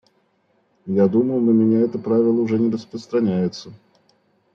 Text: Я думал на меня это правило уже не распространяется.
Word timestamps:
Я 0.87 1.07
думал 1.07 1.39
на 1.41 1.51
меня 1.51 1.81
это 1.81 1.99
правило 1.99 2.39
уже 2.41 2.57
не 2.57 2.71
распространяется. 2.71 3.71